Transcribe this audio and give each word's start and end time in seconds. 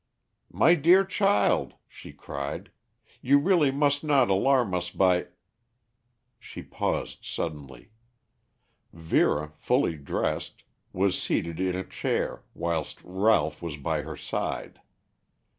"My 0.51 0.73
dear 0.73 1.05
child," 1.05 1.75
she 1.87 2.11
cried, 2.11 2.71
"you 3.21 3.37
really 3.37 3.69
must 3.69 4.03
not 4.03 4.31
alarm 4.31 4.73
us 4.73 4.89
by" 4.89 5.27
She 6.39 6.63
paused 6.63 7.19
suddenly. 7.23 7.91
Vera, 8.91 9.53
fully 9.57 9.97
dressed, 9.97 10.63
was 10.91 11.21
seated 11.21 11.59
in 11.59 11.75
a 11.75 11.83
chair, 11.83 12.41
whilst 12.55 12.99
Ralph 13.03 13.61
was 13.61 13.77
by 13.77 14.01
her 14.01 14.17
side. 14.17 14.81